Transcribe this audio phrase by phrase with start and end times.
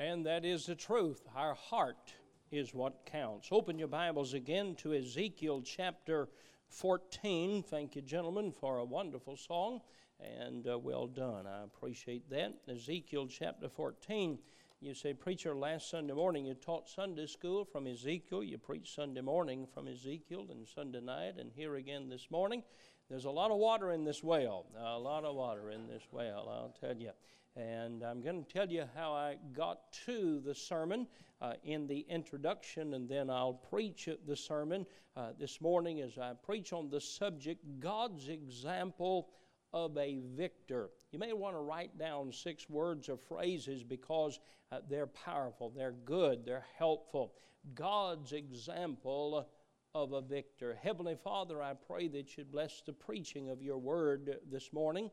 [0.00, 1.26] And that is the truth.
[1.34, 2.14] Our heart
[2.52, 3.48] is what counts.
[3.50, 6.28] Open your Bibles again to Ezekiel chapter
[6.68, 7.64] 14.
[7.64, 9.80] Thank you, gentlemen, for a wonderful song
[10.20, 11.48] and uh, well done.
[11.48, 12.54] I appreciate that.
[12.68, 14.38] Ezekiel chapter 14.
[14.80, 18.44] You say, Preacher, last Sunday morning you taught Sunday school from Ezekiel.
[18.44, 22.62] You preached Sunday morning from Ezekiel and Sunday night, and here again this morning.
[23.10, 24.66] There's a lot of water in this well.
[24.78, 27.10] A lot of water in this well, I'll tell you.
[27.56, 31.06] And I'm going to tell you how I got to the sermon
[31.40, 36.32] uh, in the introduction, and then I'll preach the sermon uh, this morning as I
[36.44, 39.30] preach on the subject God's example
[39.72, 40.90] of a victor.
[41.12, 44.38] You may want to write down six words or phrases because
[44.70, 47.32] uh, they're powerful, they're good, they're helpful.
[47.74, 49.48] God's example
[49.94, 50.78] of a victor.
[50.82, 55.10] Heavenly Father, I pray that you'd bless the preaching of your word this morning.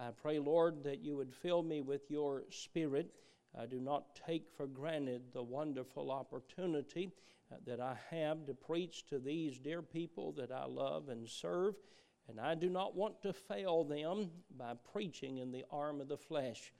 [0.00, 3.10] I pray, Lord, that you would fill me with your spirit.
[3.58, 7.10] I do not take for granted the wonderful opportunity
[7.50, 11.74] uh, that I have to preach to these dear people that I love and serve.
[12.28, 16.16] And I do not want to fail them by preaching in the arm of the
[16.16, 16.72] flesh.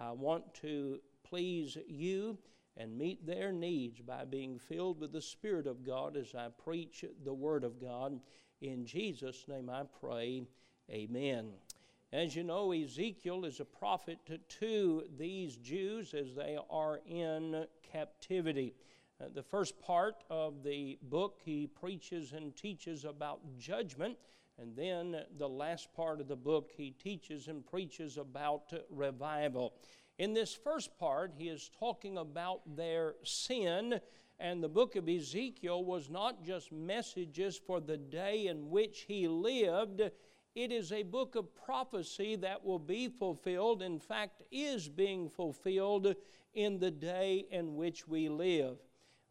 [0.00, 2.38] I want to please you
[2.76, 7.04] and meet their needs by being filled with the Spirit of God as I preach
[7.24, 8.18] the Word of God.
[8.60, 10.48] In Jesus' name I pray.
[10.90, 11.52] Amen.
[12.14, 14.20] As you know, Ezekiel is a prophet
[14.60, 18.72] to these Jews as they are in captivity.
[19.20, 24.16] Uh, the first part of the book, he preaches and teaches about judgment.
[24.60, 29.74] And then the last part of the book, he teaches and preaches about revival.
[30.16, 34.00] In this first part, he is talking about their sin,
[34.38, 39.26] and the book of Ezekiel was not just messages for the day in which he
[39.26, 40.00] lived.
[40.54, 46.14] It is a book of prophecy that will be fulfilled, in fact, is being fulfilled
[46.54, 48.78] in the day in which we live.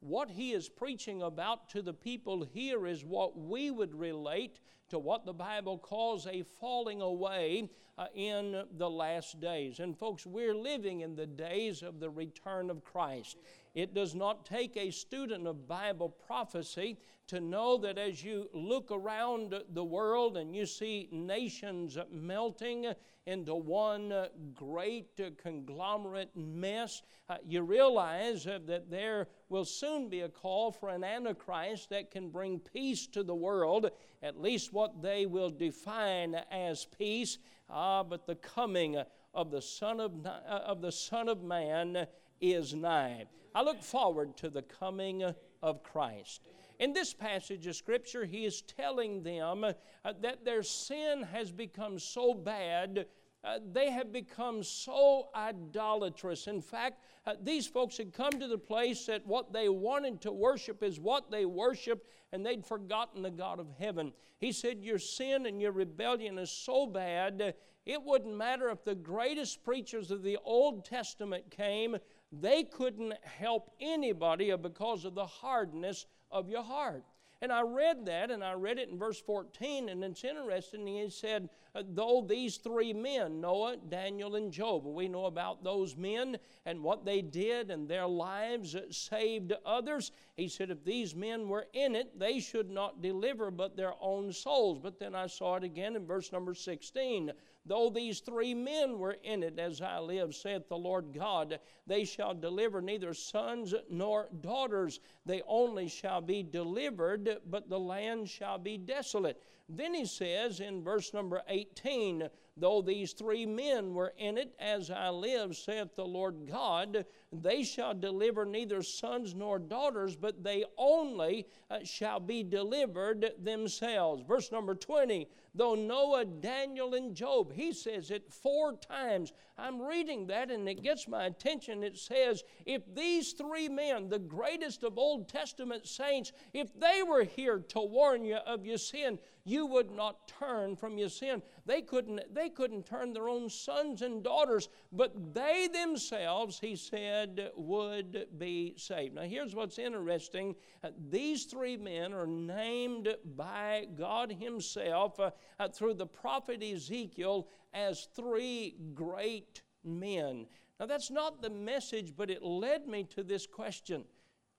[0.01, 4.99] What he is preaching about to the people here is what we would relate to
[4.99, 9.79] what the Bible calls a falling away uh, in the last days.
[9.79, 13.37] And, folks, we're living in the days of the return of Christ.
[13.73, 16.97] It does not take a student of Bible prophecy
[17.27, 22.93] to know that as you look around the world and you see nations melting
[23.25, 30.71] into one great conglomerate mess, uh, you realize that there will soon be a call
[30.71, 33.89] for an Antichrist that can bring peace to the world,
[34.21, 37.39] at least what they will define as peace.
[37.69, 39.01] Ah, but the coming
[39.33, 42.05] of the Son of, uh, of the Son of Man
[42.39, 43.25] is nigh.
[43.55, 45.23] I look forward to the coming
[45.61, 46.41] of Christ.
[46.79, 49.73] In this passage of Scripture, he is telling them uh,
[50.21, 53.05] that their sin has become so bad.
[53.43, 56.47] Uh, they have become so idolatrous.
[56.47, 60.31] In fact, uh, these folks had come to the place that what they wanted to
[60.31, 64.13] worship is what they worshiped, and they'd forgotten the God of heaven.
[64.39, 67.53] He said, Your sin and your rebellion is so bad,
[67.85, 71.97] it wouldn't matter if the greatest preachers of the Old Testament came,
[72.41, 77.03] they couldn't help anybody because of the hardness of your heart.
[77.43, 80.87] And I read that, and I read it in verse 14, and it's interesting.
[80.87, 85.97] He said, uh, Though these three men, Noah, Daniel, and Job, we know about those
[85.97, 90.13] men and what they did and their lives saved others.
[90.37, 94.31] He said, If these men were in it, they should not deliver but their own
[94.31, 94.79] souls.
[94.81, 97.33] But then I saw it again in verse number 16.
[97.65, 102.03] Though these three men were in it, as I live, saith the Lord God, they
[102.03, 104.99] shall deliver neither sons nor daughters.
[105.25, 109.41] They only shall be delivered, but the land shall be desolate.
[109.69, 114.91] Then he says in verse number 18, Though these three men were in it, as
[114.91, 120.63] I live, saith the Lord God, they shall deliver neither sons nor daughters, but they
[120.77, 124.21] only uh, shall be delivered themselves.
[124.27, 129.33] Verse number 20, though Noah, Daniel, and Job, he says it four times.
[129.57, 131.83] I'm reading that and it gets my attention.
[131.83, 137.23] It says, if these three men, the greatest of Old Testament saints, if they were
[137.23, 141.41] here to warn you of your sin, you would not turn from your sin.
[141.65, 147.51] They couldn't, they couldn't turn their own sons and daughters, but they themselves, he said,
[147.55, 149.15] would be saved.
[149.15, 155.67] Now, here's what's interesting uh, these three men are named by God Himself uh, uh,
[155.67, 160.45] through the prophet Ezekiel as three great men.
[160.79, 164.05] Now, that's not the message, but it led me to this question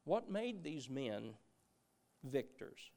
[0.04, 1.34] What made these men
[2.22, 2.90] victors?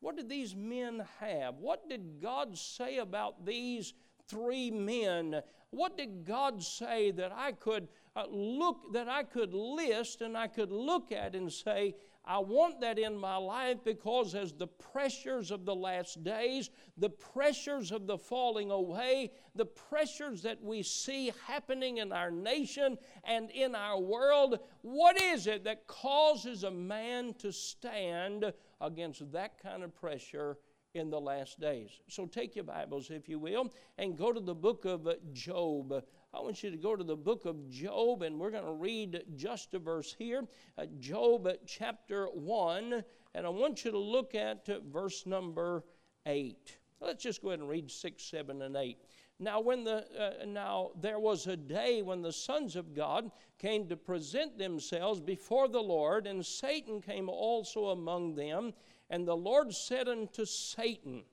[0.00, 1.56] What did these men have?
[1.56, 3.92] What did God say about these
[4.28, 5.42] three men?
[5.70, 10.48] What did God say that I could uh, look that I could list and I
[10.48, 11.94] could look at and say,
[12.24, 17.10] I want that in my life because as the pressures of the last days, the
[17.10, 23.50] pressures of the falling away, the pressures that we see happening in our nation and
[23.50, 29.82] in our world, what is it that causes a man to stand against that kind
[29.82, 30.58] of pressure
[30.94, 31.90] in the last days?
[32.08, 36.02] So take your Bibles, if you will, and go to the book of Job.
[36.32, 39.22] I want you to go to the book of Job, and we're going to read
[39.36, 40.44] just a verse here
[40.78, 43.04] uh, Job chapter 1,
[43.34, 45.84] and I want you to look at uh, verse number
[46.26, 46.78] 8.
[47.00, 48.98] Let's just go ahead and read 6, 7, and 8.
[49.42, 53.88] Now, when the uh, now there was a day when the sons of God came
[53.88, 58.74] to present themselves before the Lord, and Satan came also among them.
[59.08, 61.24] And the Lord said unto Satan,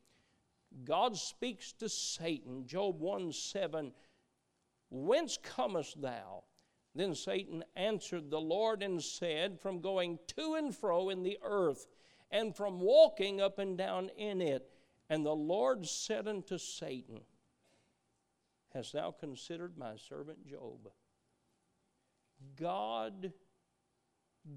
[0.85, 3.91] God speaks to Satan, Job 1 7
[4.89, 6.45] Whence comest thou?
[6.95, 11.87] Then Satan answered the Lord and said, From going to and fro in the earth,
[12.31, 14.71] and from walking up and down in it.
[15.09, 17.21] And the Lord said unto Satan,
[18.73, 20.89] Hast thou considered my servant Job?
[22.59, 23.33] God,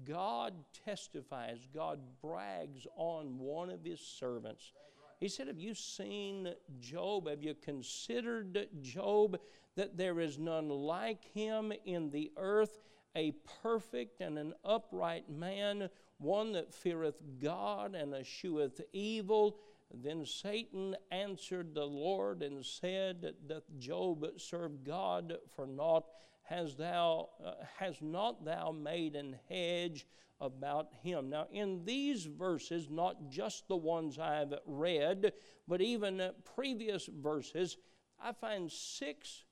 [0.03, 0.53] God
[0.85, 4.73] testifies, God brags on one of his servants.
[5.19, 7.27] He said, Have you seen Job?
[7.27, 9.39] Have you considered Job?
[9.75, 12.79] that there is none like him in the earth,
[13.15, 19.57] a perfect and an upright man, one that feareth God and escheweth evil.
[19.93, 26.05] Then Satan answered the Lord and said, Doth Job serve God for naught?
[26.43, 30.05] Has thou uh, has not thou made an hedge
[30.39, 31.29] about him?
[31.29, 35.33] Now, in these verses, not just the ones I've read,
[35.67, 37.77] but even previous verses,
[38.21, 39.45] I find six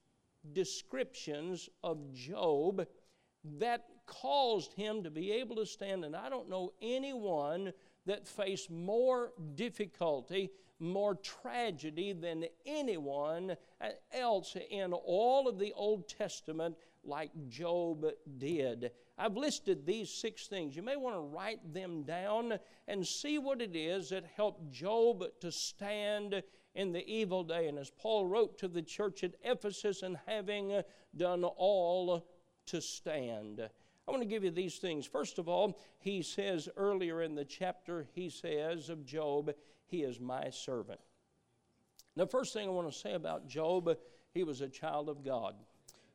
[0.54, 2.86] descriptions of Job
[3.60, 6.04] that caused him to be able to stand.
[6.04, 7.72] And I don't know anyone
[8.10, 13.56] that faced more difficulty, more tragedy than anyone
[14.12, 18.04] else in all of the Old Testament like Job
[18.40, 18.90] did.
[19.16, 20.76] I've listed these six things.
[20.76, 22.58] You may want to write them down
[22.88, 26.42] and see what it is that helped Job to stand
[26.74, 27.68] in the evil day.
[27.68, 30.82] And as Paul wrote to the church at Ephesus, and having
[31.16, 32.26] done all
[32.66, 33.70] to stand.
[34.10, 35.06] I want to give you these things.
[35.06, 39.54] First of all, he says earlier in the chapter, he says of Job,
[39.86, 41.00] he is my servant.
[42.16, 43.96] The first thing I want to say about Job,
[44.34, 45.54] he was a child of God.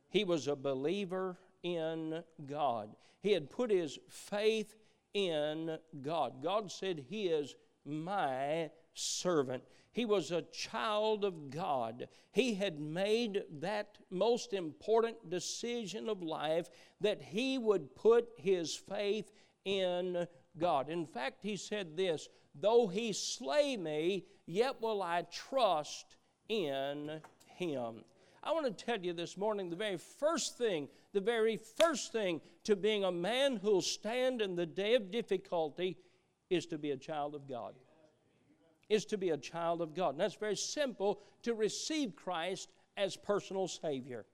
[0.09, 2.97] He was a believer in God.
[3.21, 4.75] He had put his faith
[5.13, 6.43] in God.
[6.43, 7.55] God said, He is
[7.85, 9.63] my servant.
[9.95, 12.09] He was a child of God.
[12.33, 16.67] He had made that most important decision of life
[16.99, 19.31] that he would put his faith
[19.63, 20.27] in
[20.57, 20.89] God.
[20.89, 26.17] In fact, he said this Though he slay me, yet will I trust
[26.49, 28.03] in him.
[28.43, 32.41] I want to tell you this morning the very first thing, the very first thing
[32.65, 35.95] to being a man who'll stand in the day of difficulty
[36.49, 37.75] is to be a child of God.
[38.89, 40.11] Is to be a child of God.
[40.11, 44.25] And that's very simple to receive Christ as personal Savior.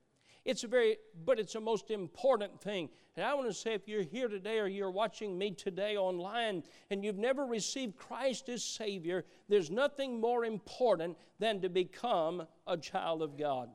[0.43, 2.89] It's a very, but it's a most important thing.
[3.15, 6.63] And I want to say if you're here today or you're watching me today online
[6.89, 12.77] and you've never received Christ as Savior, there's nothing more important than to become a
[12.77, 13.69] child of God.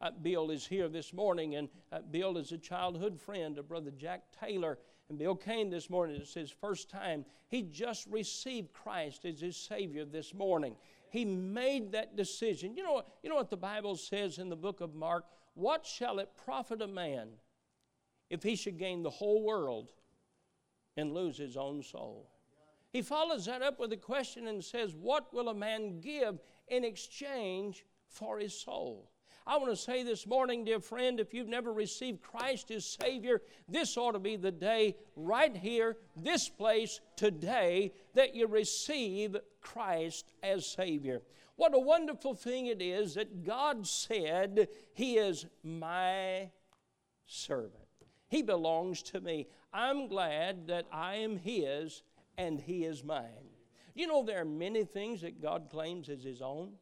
[0.00, 3.90] Uh, Bill is here this morning, and uh, Bill is a childhood friend of Brother
[3.90, 4.78] Jack Taylor.
[5.08, 6.16] And Bill came this morning.
[6.16, 7.24] It's his first time.
[7.48, 10.76] He just received Christ as his Savior this morning.
[11.10, 12.76] He made that decision.
[12.76, 15.24] You know, you know what the Bible says in the book of Mark?
[15.54, 17.28] What shall it profit a man
[18.28, 19.88] if he should gain the whole world
[20.96, 22.30] and lose his own soul?
[22.90, 26.38] He follows that up with a question and says, What will a man give
[26.68, 29.10] in exchange for his soul?
[29.48, 33.40] I want to say this morning, dear friend, if you've never received Christ as Savior,
[33.66, 40.34] this ought to be the day right here, this place, today, that you receive Christ
[40.42, 41.22] as Savior.
[41.56, 46.50] What a wonderful thing it is that God said, He is my
[47.24, 47.72] servant.
[48.28, 49.46] He belongs to me.
[49.72, 52.02] I'm glad that I am His
[52.36, 53.48] and He is mine.
[53.94, 56.74] You know, there are many things that God claims as His own.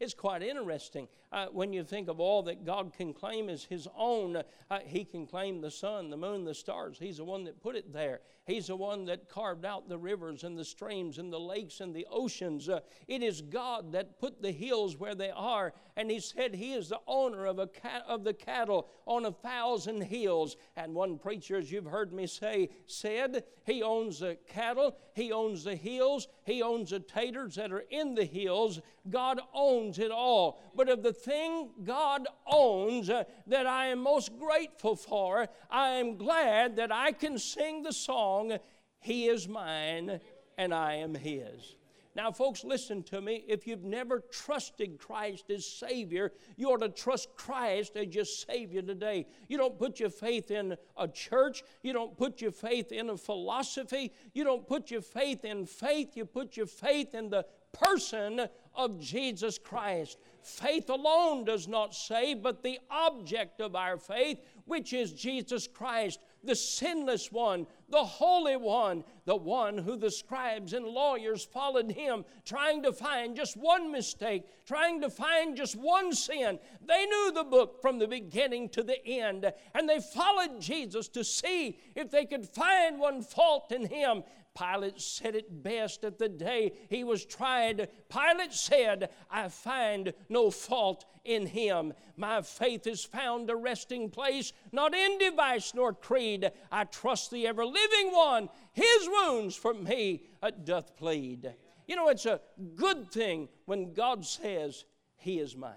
[0.00, 3.88] It's quite interesting uh, when you think of all that God can claim as His
[3.96, 4.36] own.
[4.70, 6.98] Uh, he can claim the sun, the moon, the stars.
[7.00, 8.20] He's the one that put it there.
[8.46, 11.94] He's the one that carved out the rivers and the streams and the lakes and
[11.94, 12.68] the oceans.
[12.68, 15.74] Uh, it is God that put the hills where they are.
[15.96, 19.32] And He said He is the owner of, a cat, of the cattle on a
[19.32, 20.56] thousand hills.
[20.76, 25.64] And one preacher, as you've heard me say, said He owns the cattle, He owns
[25.64, 28.80] the hills, He owns the taters that are in the hills.
[29.10, 30.60] God owns it all.
[30.74, 36.18] But of the thing God owns uh, that I am most grateful for, I am
[36.18, 38.58] glad that I can sing the song,
[39.00, 40.20] He is mine
[40.58, 41.77] and I am His.
[42.14, 43.44] Now, folks, listen to me.
[43.46, 48.82] If you've never trusted Christ as Savior, you ought to trust Christ as your Savior
[48.82, 49.26] today.
[49.48, 53.16] You don't put your faith in a church, you don't put your faith in a
[53.16, 58.48] philosophy, you don't put your faith in faith, you put your faith in the person
[58.74, 60.18] of Jesus Christ.
[60.42, 66.20] Faith alone does not save, but the object of our faith, which is Jesus Christ,
[66.44, 72.24] the sinless one, the holy one, the one who the scribes and lawyers followed him,
[72.44, 76.58] trying to find just one mistake, trying to find just one sin.
[76.86, 81.24] They knew the book from the beginning to the end, and they followed Jesus to
[81.24, 84.22] see if they could find one fault in him.
[84.58, 87.88] Pilate said it best at the day he was tried.
[88.08, 91.92] Pilate said, I find no fault in him.
[92.16, 96.50] My faith is found a resting place, not in device nor creed.
[96.72, 98.48] I trust the ever living one.
[98.72, 100.24] His wounds for me
[100.64, 101.54] doth plead.
[101.86, 102.40] You know, it's a
[102.74, 104.84] good thing when God says,
[105.16, 105.72] He is mine.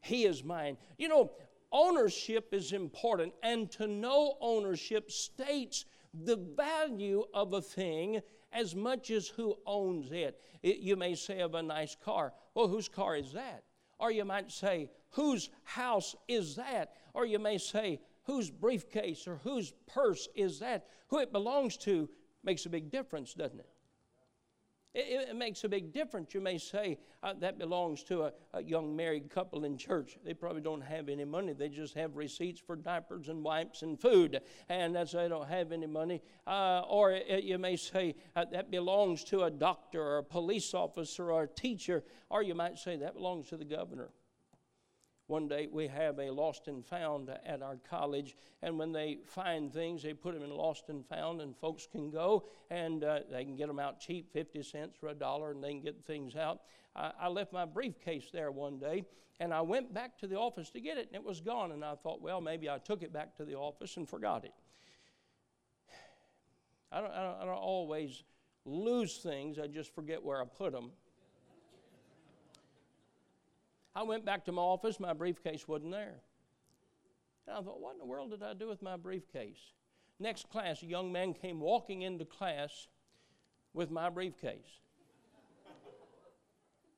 [0.00, 0.76] He is mine.
[0.98, 1.32] You know,
[1.70, 8.20] ownership is important, and to know ownership states the value of a thing
[8.52, 10.40] as much as who owns it.
[10.62, 10.78] it.
[10.78, 13.64] You may say of a nice car, well, whose car is that?
[13.98, 16.92] Or you might say, whose house is that?
[17.14, 20.86] Or you may say, whose briefcase or whose purse is that?
[21.08, 22.08] Who it belongs to
[22.44, 23.68] makes a big difference, doesn't it?
[24.94, 26.34] It, it, makes a big difference.
[26.34, 30.18] You may say uh, that belongs to a, a, young married couple in church.
[30.22, 31.54] They probably don't have any money.
[31.54, 35.72] They just have receipts for diapers and wipes and food, and that's they don't have
[35.72, 36.20] any money.
[36.46, 40.74] Uh, or it, you may say uh, that belongs to a doctor or a police
[40.74, 42.04] officer or a teacher.
[42.28, 44.10] Or you might say that belongs to the governor.
[45.32, 49.72] One day we have a lost and found at our college, and when they find
[49.72, 53.42] things, they put them in lost and found, and folks can go and uh, they
[53.42, 56.36] can get them out cheap 50 cents or a dollar, and they can get things
[56.36, 56.60] out.
[56.94, 59.06] I, I left my briefcase there one day,
[59.40, 61.72] and I went back to the office to get it, and it was gone.
[61.72, 64.52] And I thought, well, maybe I took it back to the office and forgot it.
[66.92, 68.22] I don't, I don't, I don't always
[68.66, 70.90] lose things, I just forget where I put them.
[73.94, 76.14] I went back to my office, my briefcase wasn't there.
[77.46, 79.58] And I thought, what in the world did I do with my briefcase?
[80.18, 82.88] Next class, a young man came walking into class
[83.74, 84.80] with my briefcase.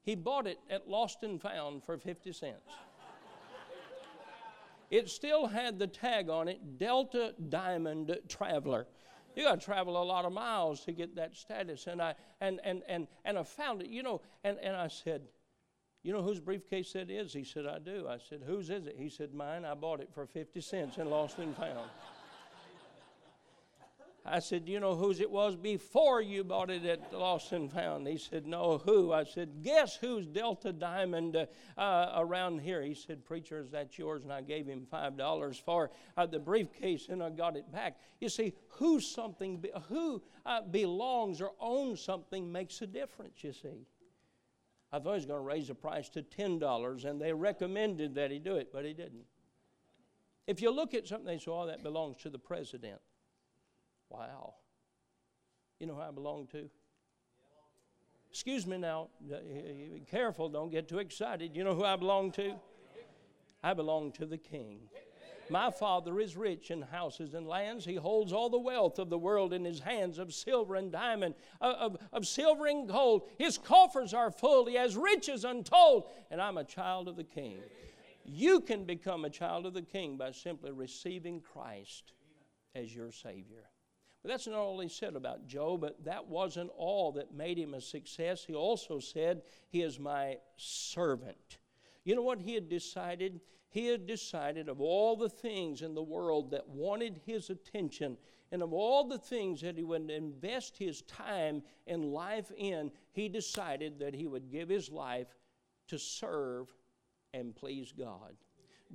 [0.02, 2.60] He bought it at Lost and Found for 50 cents.
[4.90, 8.86] It still had the tag on it Delta Diamond Traveler.
[9.34, 11.86] You got to travel a lot of miles to get that status.
[11.86, 15.22] And I, and, and, and, and I found it, you know, and, and I said,
[16.04, 17.32] you know whose briefcase that is?
[17.32, 18.06] He said, I do.
[18.08, 18.96] I said, Whose is it?
[18.98, 19.64] He said, Mine.
[19.64, 21.88] I bought it for 50 cents and lost and found.
[24.26, 28.06] I said, You know whose it was before you bought it at Lost and Found?
[28.06, 29.12] He said, No, who?
[29.12, 31.46] I said, Guess who's Delta Diamond
[31.78, 32.82] uh, around here?
[32.82, 34.24] He said, Preacher, is that yours?
[34.24, 37.98] And I gave him $5 for uh, the briefcase and I got it back.
[38.20, 43.54] You see, who something, be- who uh, belongs or owns something makes a difference, you
[43.54, 43.86] see.
[44.94, 48.30] I thought he was going to raise the price to $10, and they recommended that
[48.30, 49.24] he do it, but he didn't.
[50.46, 53.00] If you look at something, they say, oh, that belongs to the president.
[54.08, 54.54] Wow.
[55.80, 56.70] You know who I belong to?
[58.30, 59.08] Excuse me now.
[59.28, 59.38] Uh,
[59.94, 61.56] be careful, don't get too excited.
[61.56, 62.54] You know who I belong to?
[63.64, 64.78] I belong to the king.
[65.50, 67.84] My Father is rich in houses and lands.
[67.84, 71.34] He holds all the wealth of the world in his hands of silver and diamond,
[71.60, 73.28] of, of, of silver and gold.
[73.38, 74.66] His coffers are full.
[74.66, 76.08] He has riches untold.
[76.30, 77.58] And I'm a child of the King.
[78.24, 82.12] You can become a child of the King by simply receiving Christ
[82.74, 83.64] as your Savior.
[84.22, 87.74] But that's not all he said about Job, but that wasn't all that made him
[87.74, 88.42] a success.
[88.42, 91.58] He also said, He is my servant.
[92.04, 93.40] You know what he had decided?
[93.74, 98.16] He had decided of all the things in the world that wanted his attention
[98.52, 103.28] and of all the things that he would invest his time and life in, he
[103.28, 105.26] decided that he would give his life
[105.88, 106.72] to serve
[107.32, 108.36] and please God.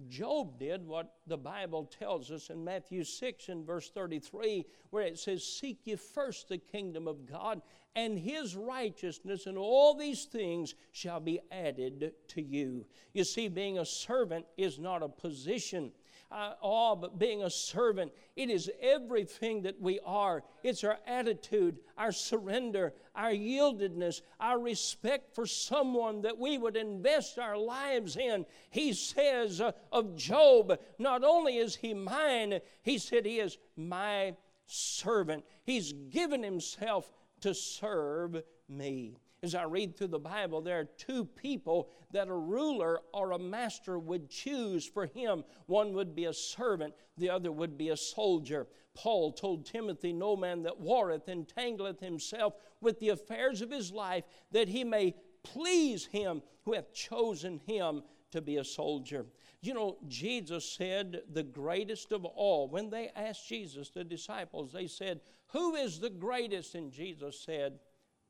[0.08, 5.20] Job did what the Bible tells us in Matthew 6 and verse 33, where it
[5.20, 7.62] says, Seek ye first the kingdom of God
[7.96, 12.86] and his righteousness, and all these things shall be added to you.
[13.14, 15.92] You see, being a servant is not a position,
[16.32, 18.12] uh, all but being a servant.
[18.36, 20.44] It is everything that we are.
[20.64, 27.40] It's our attitude, our surrender, our yieldedness, our respect for someone that we would invest
[27.40, 28.46] our lives in.
[28.70, 34.36] He says uh, of Job, not only is he mine, he said he is my
[34.68, 35.44] servant.
[35.64, 41.24] He's given himself to serve me as I read through the Bible, there are two
[41.24, 45.44] people that a ruler or a master would choose for him.
[45.68, 48.68] One would be a servant, the other would be a soldier.
[48.96, 54.26] Paul told Timothy, No man that warreth entangleth himself with the affairs of his life,
[54.52, 59.26] that he may please him who hath chosen him to be a soldier.
[59.62, 62.68] You know, Jesus said, the greatest of all.
[62.68, 66.76] When they asked Jesus, the disciples, they said, Who is the greatest?
[66.76, 67.80] And Jesus said,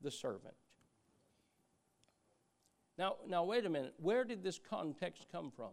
[0.02, 0.56] The servant.
[3.00, 3.94] Now, now wait a minute.
[3.98, 5.70] Where did this context come from?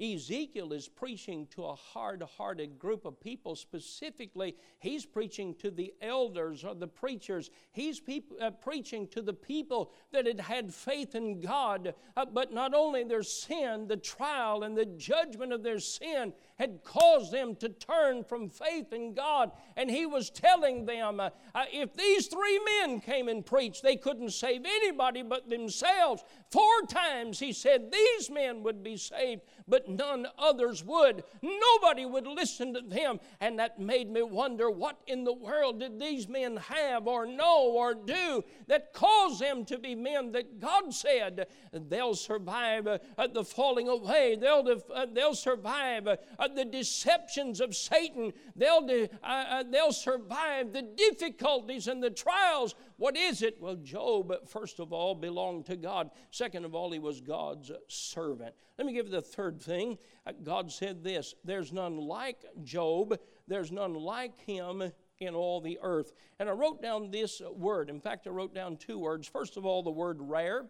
[0.00, 3.54] Ezekiel is preaching to a hard hearted group of people.
[3.54, 7.50] Specifically, he's preaching to the elders or the preachers.
[7.70, 8.00] He's
[8.40, 13.04] uh, preaching to the people that had had faith in God, uh, but not only
[13.04, 18.22] their sin, the trial and the judgment of their sin had caused them to turn
[18.22, 19.50] from faith in God.
[19.78, 23.96] And he was telling them uh, uh if these three men came and preached, they
[23.96, 26.22] couldn't save anybody but themselves.
[26.50, 31.24] Four times he said these men would be saved, but none others would.
[31.40, 33.20] Nobody would listen to them.
[33.40, 37.70] And that made me wonder what in the world did these men have or know
[37.70, 42.98] or do that caused them to be men that God said they'll survive uh,
[43.32, 46.06] the falling away, they'll, def- uh, they'll survive
[46.54, 52.74] the deceptions of Satan, they'll, de- uh, uh, they'll survive the difficulties and the trials.
[52.96, 53.60] What is it?
[53.60, 56.10] Well, Job, first of all, belonged to God.
[56.30, 58.54] Second of all, he was God's servant.
[58.78, 59.98] Let me give you the third thing.
[60.26, 65.78] Uh, God said this There's none like Job, there's none like him in all the
[65.82, 66.14] earth.
[66.38, 67.90] And I wrote down this word.
[67.90, 69.28] In fact, I wrote down two words.
[69.28, 70.66] First of all, the word rare,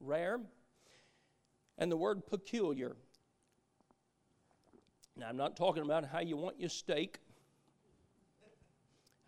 [0.00, 0.40] rare,
[1.78, 2.96] and the word peculiar.
[5.20, 7.18] Now, I'm not talking about how you want your steak.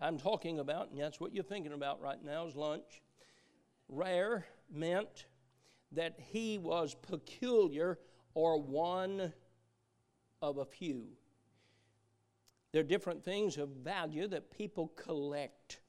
[0.01, 3.03] I'm talking about, and that's what you're thinking about right now, is lunch.
[3.91, 5.27] Rare meant
[5.93, 7.99] that he was peculiar
[8.33, 9.35] or one
[10.41, 11.09] of a few.
[12.73, 15.81] There are different things of value that people collect.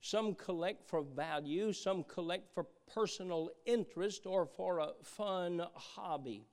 [0.00, 6.46] Some collect for value, some collect for personal interest or for a fun hobby.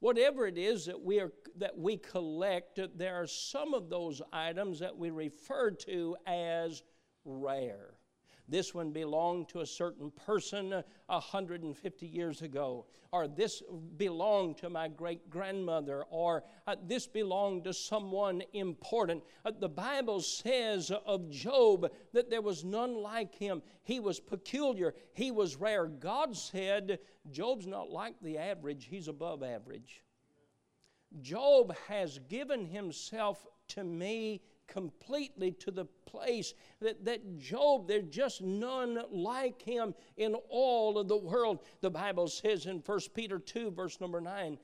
[0.00, 4.78] Whatever it is that we, are, that we collect, there are some of those items
[4.80, 6.82] that we refer to as
[7.24, 7.94] rare.
[8.48, 13.62] This one belonged to a certain person 150 years ago, or this
[13.96, 19.22] belonged to my great grandmother, or uh, this belonged to someone important.
[19.46, 23.62] Uh, the Bible says of Job that there was none like him.
[23.82, 25.86] He was peculiar, he was rare.
[25.86, 26.98] God said,
[27.30, 30.02] Job's not like the average, he's above average.
[31.22, 38.42] Job has given himself to me completely to the place that, that Job, there's just
[38.42, 41.60] none like him in all of the world.
[41.80, 44.58] The Bible says in 1 Peter 2, verse number 9,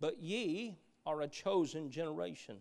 [0.00, 2.56] But ye are a chosen generation,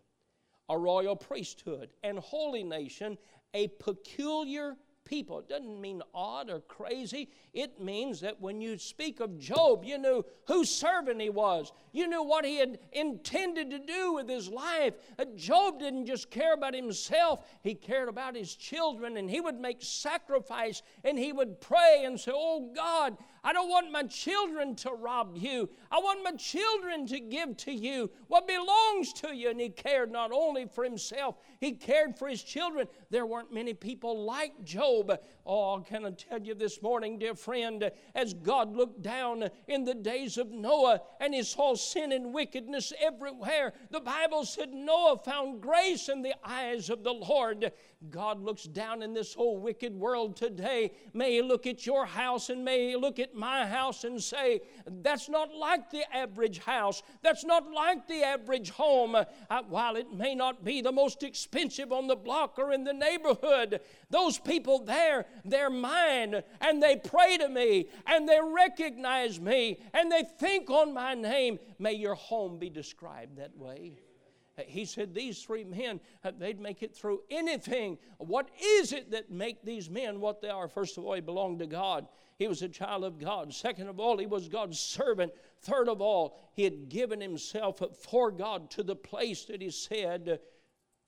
[0.70, 3.18] a royal priesthood, and holy nation,
[3.54, 4.76] a peculiar
[5.10, 5.40] people.
[5.40, 7.30] It doesn't mean odd or crazy.
[7.54, 11.72] It means that when you speak of Job, you knew whose servant he was.
[11.92, 14.94] You knew what he had intended to do with his life.
[15.18, 19.60] Uh, Job didn't just care about himself, he cared about his children, and he would
[19.60, 24.76] make sacrifice and he would pray and say, Oh God, I don't want my children
[24.78, 25.70] to rob you.
[25.92, 29.50] I want my children to give to you what belongs to you.
[29.50, 32.88] And he cared not only for himself, he cared for his children.
[33.10, 35.20] There weren't many people like Job.
[35.52, 39.96] Oh, can I tell you this morning, dear friend, as God looked down in the
[39.96, 45.60] days of Noah and he saw sin and wickedness everywhere, the Bible said Noah found
[45.60, 47.72] grace in the eyes of the Lord.
[48.12, 50.92] God looks down in this whole wicked world today.
[51.16, 54.62] May he look at your house and may he look at my house and say,
[54.88, 57.02] That's not like the average house.
[57.24, 59.16] That's not like the average home.
[59.16, 59.26] Uh,
[59.68, 63.82] while it may not be the most expensive on the block or in the neighborhood,
[64.12, 70.12] those people there, they're mine and they pray to me and they recognize me and
[70.12, 71.60] they think on my name.
[71.78, 74.00] May your home be described that way.
[74.68, 77.98] He said these three men, uh, they'd make it through anything.
[78.18, 80.68] What is it that make these men what they are?
[80.68, 82.08] First of all, he belonged to God.
[82.38, 83.54] He was a child of God.
[83.54, 85.34] Second of all, he was God's servant.
[85.62, 90.40] Third of all, he had given himself for God to the place that he said,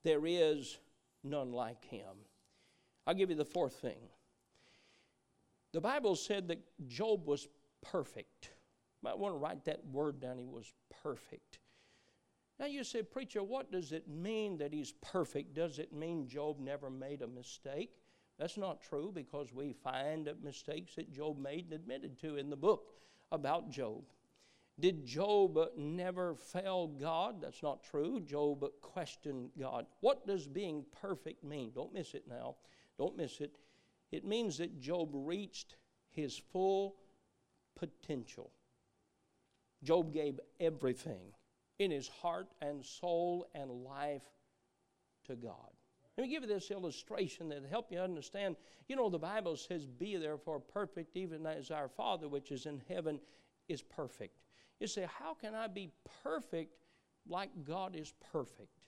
[0.04, 0.78] There is
[1.24, 2.16] none like him.
[3.06, 3.98] I'll give you the fourth thing.
[5.72, 7.48] The Bible said that Job was
[7.82, 8.50] perfect.
[9.02, 10.38] You might want to write that word down.
[10.38, 11.58] He was perfect.
[12.60, 15.54] Now you say, Preacher, what does it mean that he's perfect?
[15.54, 17.90] Does it mean Job never made a mistake?
[18.38, 22.56] That's not true because we find mistakes that Job made and admitted to in the
[22.56, 22.92] book
[23.30, 24.04] about Job.
[24.80, 27.42] Did Job never fail God?
[27.42, 28.20] That's not true.
[28.20, 29.86] Job questioned God.
[30.00, 31.72] What does being perfect mean?
[31.74, 32.56] Don't miss it now.
[32.98, 33.56] Don't miss it.
[34.12, 35.76] It means that Job reached
[36.10, 36.96] his full
[37.74, 38.52] potential.
[39.82, 41.32] Job gave everything
[41.78, 44.28] in his heart and soul and life
[45.24, 45.70] to God.
[46.16, 48.56] Let me give you this illustration that help you understand.
[48.86, 52.82] You know, the Bible says, Be therefore perfect, even as our Father which is in
[52.88, 53.18] heaven
[53.68, 54.36] is perfect.
[54.78, 55.90] You say, How can I be
[56.22, 56.76] perfect
[57.26, 58.81] like God is perfect?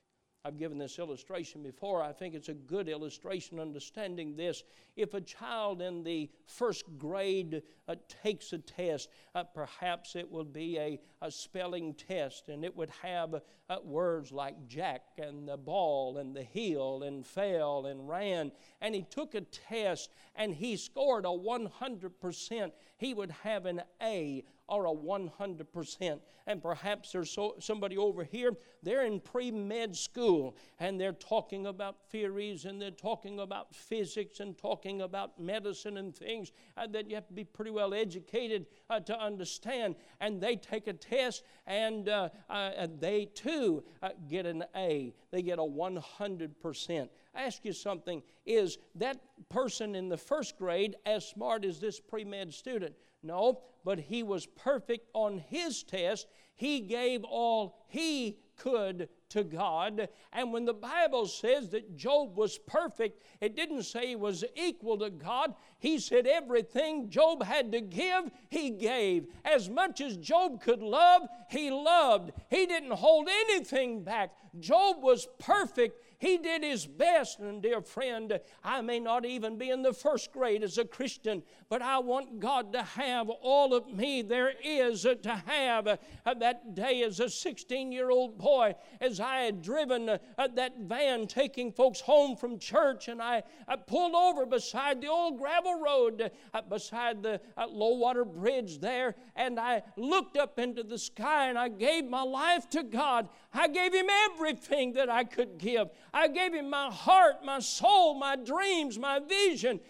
[0.46, 2.02] I've given this illustration before.
[2.02, 4.62] I think it's a good illustration understanding this.
[4.94, 10.44] If a child in the first grade uh, takes a test, uh, perhaps it will
[10.44, 13.36] be a, a, spelling test and it would have
[13.70, 18.52] uh, words like Jack and the ball and the hill and fell and ran.
[18.82, 22.70] And he took a test and he scored a 100%.
[22.98, 26.20] He would have an A or a 100%.
[26.46, 31.66] And perhaps there's so, somebody over here, they're in pre med school and they're talking
[31.66, 37.08] about theories and they're talking about physics and talking about medicine and things uh, that
[37.08, 39.96] you have to be pretty well educated uh, to understand.
[40.20, 45.42] And they take a test and, uh, uh they too uh, get an A, they
[45.42, 47.08] get a 100%.
[47.34, 52.00] I ask you something is that person in the first grade as smart as this
[52.00, 52.94] pre med student?
[53.24, 56.26] No, but he was perfect on his test.
[56.54, 60.08] He gave all he could to God.
[60.32, 64.98] And when the Bible says that Job was perfect, it didn't say he was equal
[64.98, 65.54] to God.
[65.80, 69.26] He said everything Job had to give, he gave.
[69.44, 72.32] As much as Job could love, he loved.
[72.48, 74.32] He didn't hold anything back.
[74.60, 77.38] Job was perfect he did his best.
[77.40, 81.42] And, dear friend, I may not even be in the first grade as a Christian,
[81.68, 85.86] but I want God to have all of me there is to have.
[85.86, 85.96] Uh,
[86.38, 90.18] that day as a 16 year old boy, as I had driven uh,
[90.54, 93.42] that van taking folks home from church, and I,
[93.86, 99.58] pulled over beside the old gravel road, uh, beside the low water bridge there, and
[99.58, 103.28] I looked up into the sky and I gave my life to God.
[103.52, 105.88] I gave Him everything that I could give.
[106.14, 109.80] I gave him my heart, my soul, my dreams, my vision,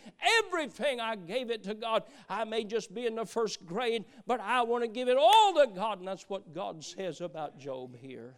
[0.40, 0.98] everything.
[0.98, 2.04] I gave it to God.
[2.30, 5.52] I may just be in the first grade, but I want to give it all
[5.52, 5.98] to God.
[5.98, 8.37] And that's what God says about Job here.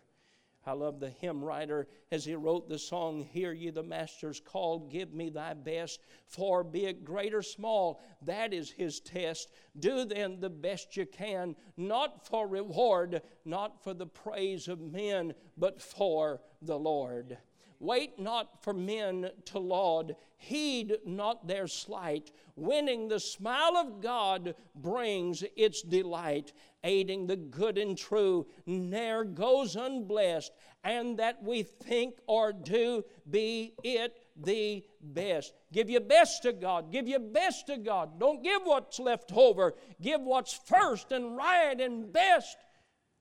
[0.67, 4.81] I love the hymn writer as he wrote the song, Hear ye the Master's call,
[4.81, 9.53] give me thy best, for be it great or small, that is his test.
[9.79, 15.35] Do then the best you can, not for reward, not for the praise of men,
[15.57, 17.39] but for the Lord.
[17.79, 22.31] Wait not for men to laud, heed not their slight.
[22.57, 26.53] Winning the smile of God brings its delight.
[26.85, 30.53] Aiding the good and true ne'er goes unblessed,
[30.85, 35.53] and that we think or do be it the best.
[35.73, 36.93] Give your best to God.
[36.93, 38.21] Give your best to God.
[38.21, 39.75] Don't give what's left over.
[40.01, 42.57] Give what's first and right and best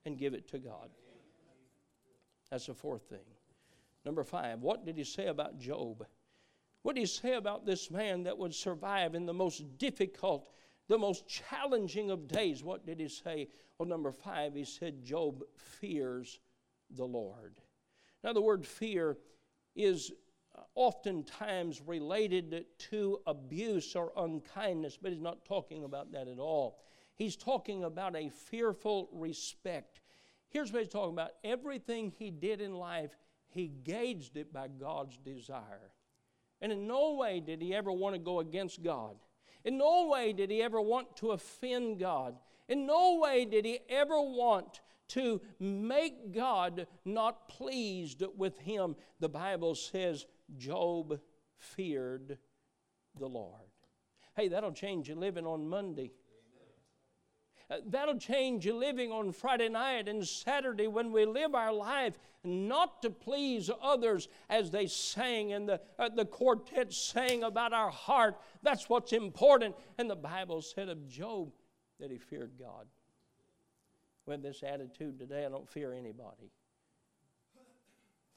[0.04, 0.90] and give it to God.
[2.50, 3.18] That's the fourth thing.
[4.06, 6.06] Number five, what did he say about Job?
[6.82, 10.48] What did he say about this man that would survive in the most difficult,
[10.86, 12.62] the most challenging of days?
[12.62, 13.48] What did he say?
[13.76, 16.38] Well, number five, he said, Job fears
[16.90, 17.60] the Lord.
[18.22, 19.18] Now, the word fear
[19.74, 20.12] is
[20.56, 26.78] uh, oftentimes related to abuse or unkindness, but he's not talking about that at all.
[27.16, 30.00] He's talking about a fearful respect.
[30.48, 33.16] Here's what he's talking about everything he did in life,
[33.56, 35.90] he gauged it by God's desire.
[36.60, 39.16] And in no way did he ever want to go against God.
[39.64, 42.36] In no way did he ever want to offend God.
[42.68, 48.96] In no way did he ever want to make God not pleased with him.
[49.20, 51.20] The Bible says Job
[51.58, 52.38] feared
[53.18, 53.60] the Lord.
[54.36, 56.12] Hey, that'll change your living on Monday.
[57.68, 62.16] Uh, that'll change your living on Friday night and Saturday when we live our life
[62.44, 67.90] not to please others as they sang and the, uh, the quartet sang about our
[67.90, 68.36] heart.
[68.62, 69.74] That's what's important.
[69.98, 71.52] And the Bible said of Job
[71.98, 72.86] that he feared God.
[74.26, 76.52] With this attitude today, I don't fear anybody.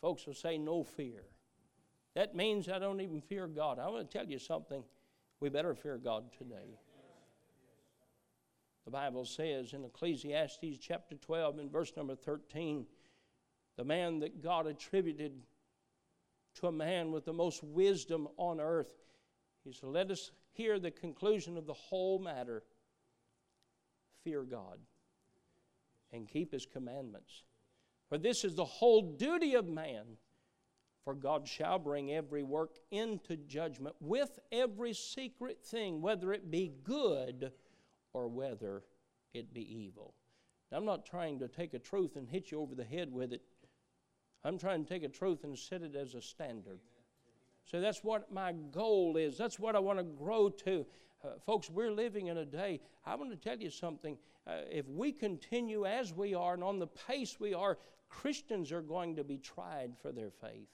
[0.01, 1.23] Folks will say no fear.
[2.15, 3.79] That means I don't even fear God.
[3.79, 4.83] I want to tell you something.
[5.39, 6.79] We better fear God today.
[8.89, 12.88] The Bible says in Ecclesiastes chapter 12 and verse number 13,
[13.78, 15.43] the man that God attributed
[16.56, 18.95] to a man with the most wisdom on earth,
[19.63, 22.63] he said, Let us hear the conclusion of the whole matter.
[24.23, 24.80] Fear God
[26.12, 27.43] and keep his commandments.
[28.08, 30.17] For this is the whole duty of man.
[31.04, 36.73] For God shall bring every work into judgment with every secret thing, whether it be
[36.84, 37.52] good
[38.13, 38.83] or whether
[39.33, 40.13] it be evil.
[40.71, 43.33] Now, I'm not trying to take a truth and hit you over the head with
[43.33, 43.41] it.
[44.43, 46.79] I'm trying to take a truth and set it as a standard.
[47.65, 49.37] So that's what my goal is.
[49.37, 50.85] That's what I want to grow to.
[51.23, 54.17] Uh, folks, we're living in a day, I want to tell you something.
[54.47, 57.77] Uh, if we continue as we are and on the pace we are,
[58.09, 60.69] Christians are going to be tried for their faith.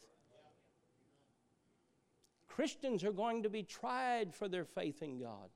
[2.47, 5.49] Christians are going to be tried for their faith in God.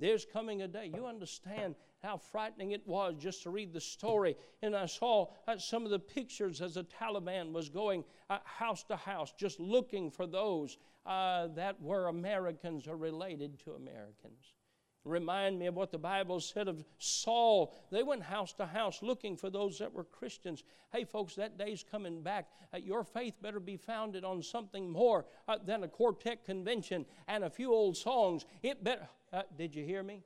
[0.00, 0.90] There's coming a day.
[0.94, 4.36] You understand how frightening it was just to read the story.
[4.62, 8.82] And I saw uh, some of the pictures as the Taliban was going uh, house
[8.84, 14.54] to house, just looking for those uh, that were Americans or related to Americans.
[15.04, 17.74] Remind me of what the Bible said of Saul.
[17.90, 20.62] They went house to house looking for those that were Christians.
[20.92, 22.48] Hey, folks, that day's coming back.
[22.74, 27.44] Uh, your faith better be founded on something more uh, than a quartet convention and
[27.44, 28.44] a few old songs.
[28.62, 29.08] It better.
[29.32, 30.22] Uh, did you hear me?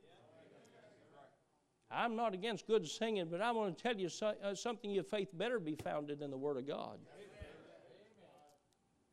[1.91, 5.05] I'm not against good singing, but I want to tell you so, uh, something your
[5.05, 6.99] faith better be founded in the Word of God.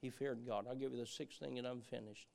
[0.01, 0.65] He feared God.
[0.67, 2.27] I'll give you the sixth thing and I'm finished.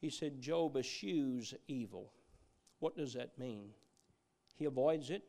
[0.00, 2.12] He said, Job eschews evil.
[2.78, 3.70] What does that mean?
[4.56, 5.22] He avoids it,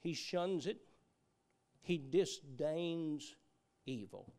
[0.00, 0.78] he shuns it,
[1.80, 3.36] he disdains
[3.86, 4.32] evil.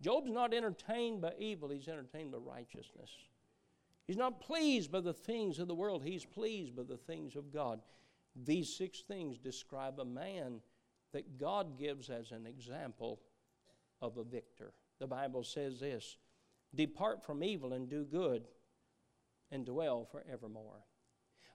[0.00, 3.10] Job's not entertained by evil, he's entertained by righteousness.
[4.06, 7.52] He's not pleased by the things of the world, he's pleased by the things of
[7.52, 7.80] God.
[8.44, 10.60] These six things describe a man
[11.12, 13.20] that God gives as an example
[14.02, 14.74] of a victor.
[14.98, 16.16] The Bible says this
[16.76, 18.44] Depart from evil and do good
[19.50, 20.84] and dwell forevermore.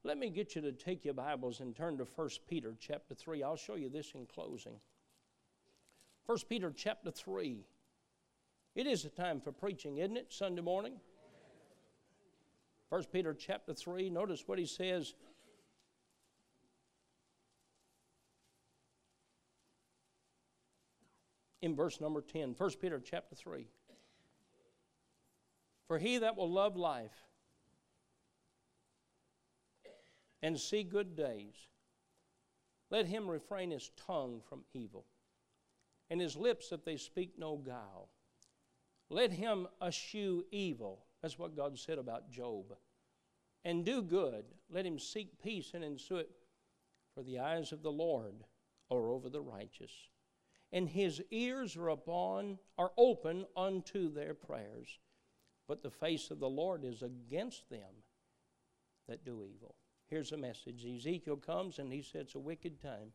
[0.04, 3.44] Let me get you to take your Bibles and turn to 1 Peter chapter 3.
[3.44, 4.80] I'll show you this in closing.
[6.26, 7.64] 1 Peter chapter 3.
[8.74, 10.34] It is a time for preaching, isn't it?
[10.34, 10.94] Sunday morning.
[12.90, 15.14] 1 Peter chapter 3, notice what he says.
[21.62, 23.68] In verse number 10, 1 Peter chapter 3.
[25.92, 27.28] For he that will love life
[30.42, 31.56] and see good days,
[32.90, 35.06] let him refrain his tongue from evil,
[36.10, 38.08] and his lips that they speak no guile.
[39.10, 42.68] Let him eschew evil that's what God said about Job.
[43.66, 44.46] And do good.
[44.70, 46.32] Let him seek peace and ensue it.
[47.16, 48.46] For the eyes of the Lord
[48.90, 49.92] are over the righteous,
[50.72, 54.98] and his ears are upon are open unto their prayers.
[55.72, 58.04] But the face of the Lord is against them
[59.08, 59.76] that do evil.
[60.10, 60.86] Here's a message.
[60.86, 63.14] Ezekiel comes and he said it's a wicked time.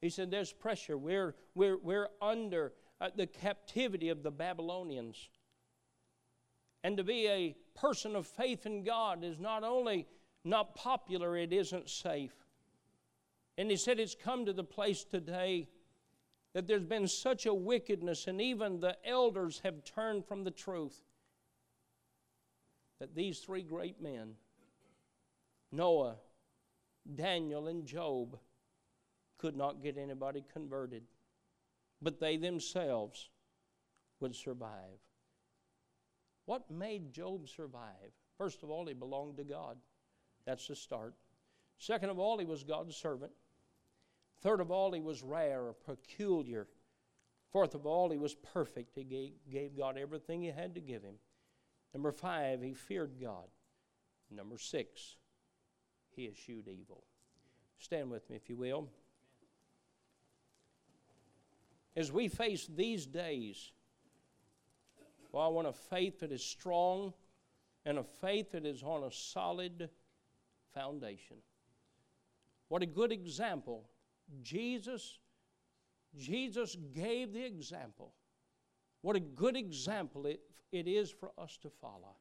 [0.00, 0.96] He said there's pressure.
[0.96, 5.28] We're, we're, we're under uh, the captivity of the Babylonians.
[6.82, 10.06] And to be a person of faith in God is not only
[10.44, 12.32] not popular, it isn't safe.
[13.58, 15.68] And he said it's come to the place today
[16.54, 21.02] that there's been such a wickedness, and even the elders have turned from the truth.
[23.00, 24.34] That these three great men,
[25.70, 26.16] Noah,
[27.14, 28.38] Daniel, and Job,
[29.38, 31.02] could not get anybody converted,
[32.00, 33.28] but they themselves
[34.20, 35.00] would survive.
[36.46, 38.12] What made Job survive?
[38.38, 39.76] First of all, he belonged to God.
[40.46, 41.14] That's the start.
[41.78, 43.32] Second of all, he was God's servant.
[44.42, 46.68] Third of all, he was rare or peculiar.
[47.52, 48.94] Fourth of all, he was perfect.
[48.94, 51.14] He gave, gave God everything he had to give him.
[51.96, 53.46] Number five, he feared God.
[54.30, 55.16] Number six,
[56.10, 57.04] he eschewed evil.
[57.78, 58.90] Stand with me, if you will.
[61.96, 63.72] As we face these days,
[65.32, 67.14] well, I want a faith that is strong
[67.86, 69.88] and a faith that is on a solid
[70.74, 71.38] foundation.
[72.68, 73.88] What a good example.
[74.42, 75.18] Jesus,
[76.14, 78.12] Jesus gave the example.
[79.06, 80.40] What a good example it,
[80.72, 82.16] it is for us to follow.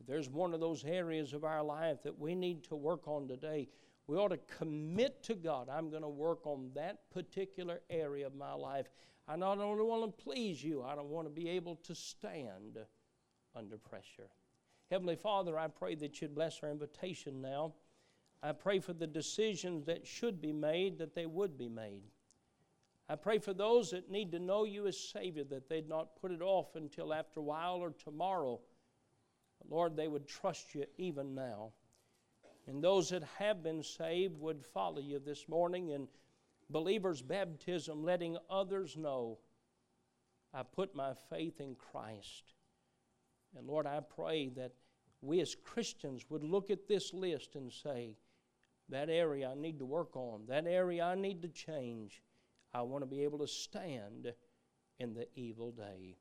[0.00, 3.28] If there's one of those areas of our life that we need to work on
[3.28, 3.68] today,
[4.06, 5.68] we ought to commit to God.
[5.68, 8.86] I'm going to work on that particular area of my life.
[9.28, 12.78] I not only want to please you, I don't want to be able to stand
[13.54, 14.30] under pressure.
[14.90, 17.74] Heavenly Father, I pray that you'd bless our invitation now.
[18.42, 22.04] I pray for the decisions that should be made, that they would be made.
[23.08, 26.32] I pray for those that need to know you as Savior, that they'd not put
[26.32, 28.60] it off until after a while or tomorrow.
[29.68, 31.72] Lord, they would trust you even now.
[32.66, 36.08] And those that have been saved would follow you this morning in
[36.68, 39.38] believers' baptism, letting others know
[40.52, 42.54] I put my faith in Christ.
[43.56, 44.72] And Lord, I pray that
[45.20, 48.16] we as Christians would look at this list and say,
[48.88, 52.22] that area I need to work on, that area I need to change.
[52.76, 54.34] I want to be able to stand
[54.98, 56.18] in the evil day.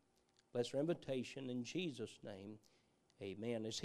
[0.53, 2.59] Bless our invitation in Jesus' name.
[3.21, 3.65] Amen.
[3.65, 3.83] As he